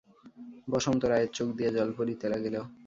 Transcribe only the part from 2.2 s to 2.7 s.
লাগিল।